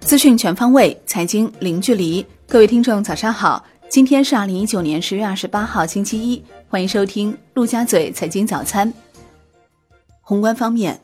[0.00, 2.24] 资讯全方位，财经零距离。
[2.48, 3.64] 各位听众，早上好！
[3.90, 6.42] 今天是二零一九年十月二十八号，星期一。
[6.68, 8.92] 欢迎收听陆家嘴财经早餐。
[10.20, 11.00] 宏观方面，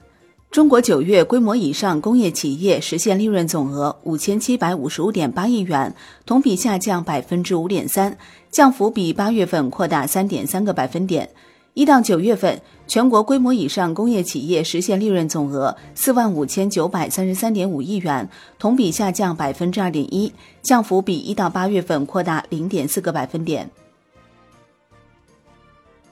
[0.51, 5.95] 中国九月规模以上工业企业实现利润总额五千七百五十五点八亿元，
[6.25, 8.17] 同比下降百分之五点三，
[8.51, 11.29] 降幅比八月份扩大三点三个百分点。
[11.75, 18.29] 一到九月份，全国规模以上工业企业实现利润总额四万五千九百三十三点五亿元，
[18.61, 20.33] 同比下降百分之二点一，
[20.63, 23.69] 降幅比一到八月份扩大零点四个百分点。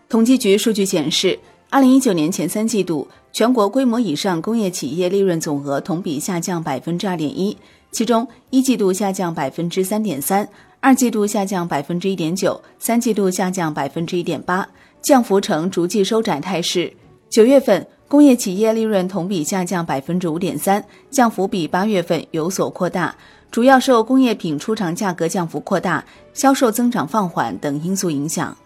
[0.09, 1.38] 统计局数据显示，
[1.70, 7.56] 二零一九年前三季度，全国规模以上工业企业利润总额同比下降百分之二点一，
[7.92, 10.48] 其中一季度下降百分之三点三，
[10.80, 14.68] 二季度下降百分之一点九，三季度下降百分之一点八。
[15.02, 16.92] 降幅呈逐季收窄态势。
[17.29, 23.15] 九月份工业企业利润同比下降百分之五点三，降幅比八月份有所扩大，
[23.51, 28.57] 主要受工业品出厂价格降幅扩大、销售增长放缓等因素影响。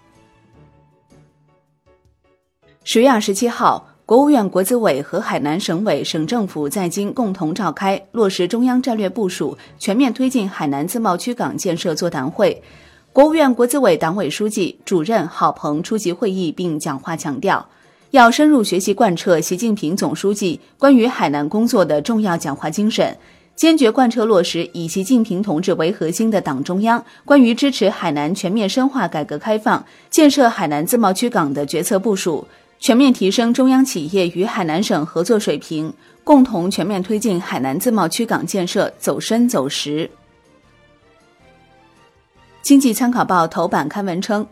[2.82, 12.62] 十月二十七号，国务院国资委和海南省委省政府在京共同召开落实中央战略部署、全面推进海南自贸区港建设座谈会。
[13.16, 17.66] 国务院国资委党委书记、主任郝鹏出席会议并讲话强调，
[18.10, 23.16] 要深入学习贯彻习近平总书记关于海南工作的重要讲话精神，
[23.54, 32.46] 坚决贯彻落实以习近平同志为核心的党中央关于支持海南全面深化改革开放、建设海南自贸区港的决策部署，
[32.80, 35.90] 全面提升中央企业与海南省合作水平，
[36.22, 40.10] 共同全面推进海南自贸区港建设走深走实。
[42.66, 44.44] 经济参考报头版刊文称，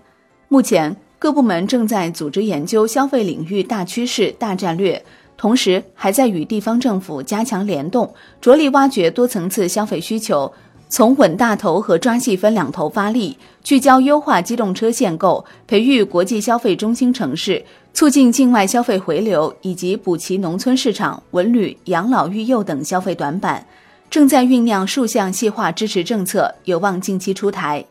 [0.47, 5.05] 目前各部门正在组织研究消费领域大趋势、大战略，
[5.37, 10.53] 同时还在与地方政府加强联动，着力挖掘多层次消费需求，
[10.89, 23.67] 从稳大头和抓细分两头发力，聚焦优化机动车限购，培育国际消费中心城市，促进境外消费回流，以及补齐农村市场文旅、养老育幼等消费短板，
[24.08, 27.85] 正在酝酿数项细化支持政策，有望近期出台。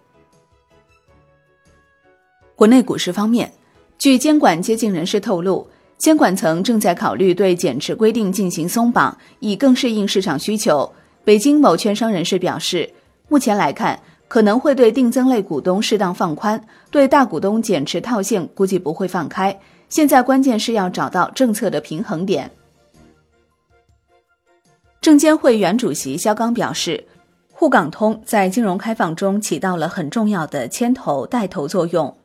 [2.64, 3.52] 国内股市方面，
[3.98, 10.90] 据监管接近人士透露，监管层正在考虑对减持规定进行松绑，以更适应市场需求。
[11.26, 12.90] 北京某券商人士表示，
[13.28, 19.60] 目前来看，可能会对定增类股东适当放宽，对大股东减持套现估计不会放开。
[19.90, 22.50] 现在关键是要找到政策的平衡点。
[25.02, 27.04] 证监会原主席肖钢表示，
[27.52, 32.16] 沪港通在金融开放中起到了很重要的牵头带头作用。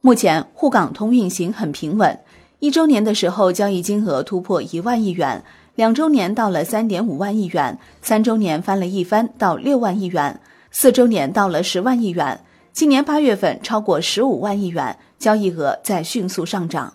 [0.00, 2.20] 目前沪港通运行很平稳，
[2.60, 5.42] 一周年的时候交易金额突破一万亿元，
[5.74, 12.40] 两周年到了三点五万亿元，三周年翻了一番到六万亿元，四周年到了十万亿元，
[12.72, 16.92] 今年八月份超过十五万亿元，交易额在迅速上涨。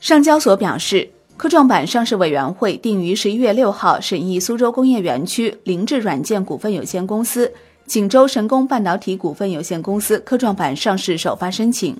[0.00, 7.52] 上交所表示，科创板上市委员会定于十一月六号审议苏州工业园区凌志软件股份有限公司。
[7.86, 11.96] 锦州神工半导体股份有限公司科创板上市首发申请。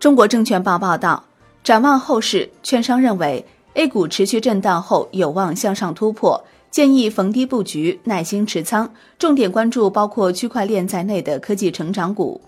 [0.00, 1.24] 中国证券报报道，
[1.62, 3.44] 展望后市，券商认为
[3.74, 12.40] A 股持续震荡后有望向上突破，建议逢低布局，耐心持仓，重点关注包括区块链在内的科技成长股。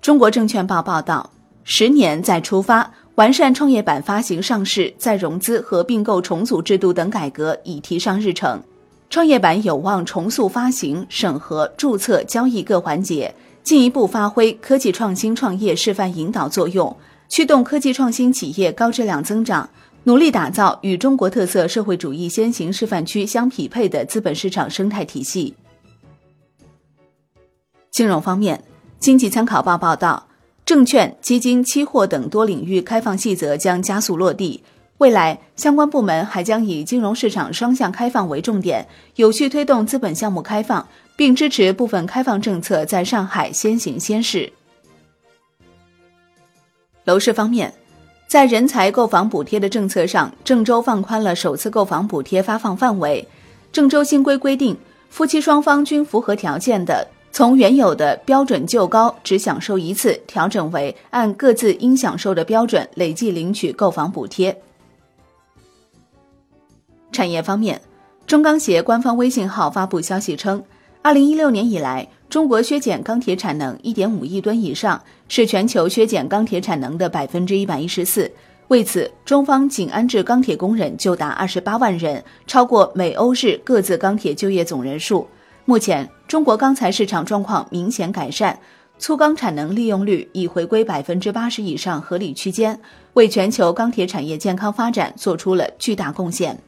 [0.00, 1.30] 中国证券报报道，
[1.64, 2.90] 十年再出发。
[3.18, 8.62] 完善创业板发行、上市、再融资和并购重组制度等改革已提上日程，
[9.10, 13.34] 创业板有望重塑发行、审核、注册、交易各环节，
[13.64, 16.96] 进一步发挥科技创新创业示范引导作用，
[17.28, 19.68] 驱动科技创新企业高质量增长，
[20.04, 25.56] 努力打造与中国特色社会主义先行示范区相匹配的资本市场生态体系。
[27.90, 28.62] 金融方面，
[29.00, 30.27] 经济参考报报道。
[30.68, 34.62] 证券、基金、期货等多领域开放细则将加速落地。
[34.98, 40.86] 未来，相关部门还将以金融市场双向开放为重点，有序推动资本项目开放，
[41.16, 44.52] 并支持部分开放政策在上海先行先试。
[47.04, 47.72] 楼市方面，
[48.26, 53.26] 在人才购房补贴的政策上，郑州放宽了首次购房补贴发放范围。
[53.72, 54.76] 郑州新规规定，
[55.08, 57.08] 夫妻双方均符合条件的。
[57.38, 64.60] 从原有的标准就高只享受一次，调整为按各自应享受的标准累计领取购房补贴。
[67.12, 67.80] 产业方面，
[68.26, 70.60] 中钢协官方微信号发布消息称，
[71.00, 78.28] 二零一六年以来，中国削减钢铁产能一点五亿吨以上，是全球削减钢铁产能的百分之一百一十四。
[78.66, 85.24] 为此，中方仅安置钢铁工人就达二十八万人，超过美、欧、日各自钢铁就业总人数。
[85.68, 88.58] 目前，中国钢材市场状况明显改善，
[88.98, 92.80] 粗钢产能利用率已回归百分之八十以上合理区间，
[93.12, 96.58] 为全球钢铁产业健康发展做出了巨大贡献。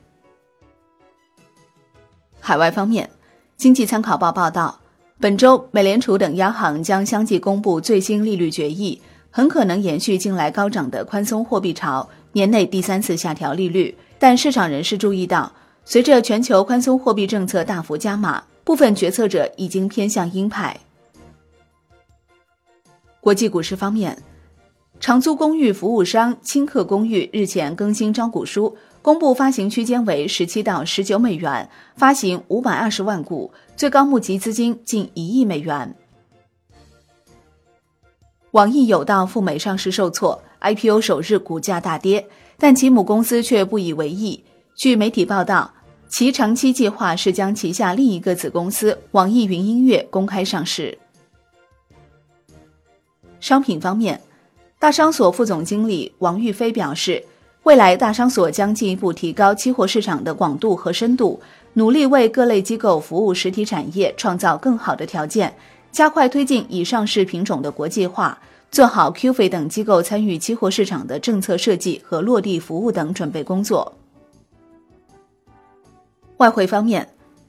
[2.40, 3.08] 海外方面。
[3.56, 4.78] 经济参考报报道，
[5.18, 9.00] 本周美联储等央行将相继公布最新利率决议，
[9.30, 13.96] 很可能延续近来高涨的宽松货币潮，年内第三次下调利率。
[14.18, 15.50] 但市场人士注意到，
[15.86, 20.78] 随着全球宽松货币政策大幅加码，部分决策者已经偏向鹰派。
[23.20, 24.16] 国际股市方面，
[24.98, 28.76] 长租公寓服务商清客公寓日前更新招股书。
[29.02, 35.96] 公布发行区间为十七到十九美元，发行五百二十万股，最高募集资金近一亿美元。
[38.50, 42.28] 网易有道赴美上市受挫，IPO 首日股价大跌，
[42.58, 44.44] 但其母公司却不以为意。
[44.74, 45.72] 据媒体报道，
[46.10, 50.98] 其长期计划是将旗下另一个子公司网易云音乐公开上市。
[53.38, 54.20] 商品方面，
[54.78, 57.24] 大商所副总经理王玉飞表示。
[57.64, 61.38] 未来大商所将进一步提高期货市场的广度和深度，
[61.74, 65.54] 努力为各类机构服务实体产业创造更好的条件，
[65.92, 68.40] 加快推进已上市品种的国际化，
[68.70, 73.94] 做好 QF 等机构参与期货市场的政策设计和落地服务等准备工作。
[76.40, 77.06] 外汇方面，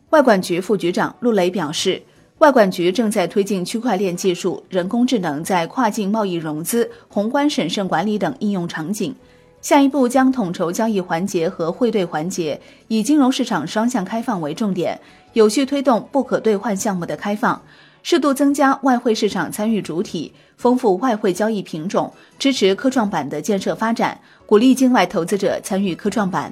[0.09, 2.01] 外管局副局长陆雷表示，
[2.39, 9.15] 外管局正在推进区块链技术、人工智能在跨境贸易融资、宏观审慎管理等应用场景。
[9.61, 12.59] 下一步将统筹交易环节和汇兑环节，
[12.89, 14.99] 以金融市场双向开放为重点，
[15.31, 17.61] 有序推动不可兑换项目的开放，
[18.03, 26.51] 适度增加外汇市场参与主体，丰富外汇交易品种，支持科创板的建设发展，鼓励境外投资者参与科创板。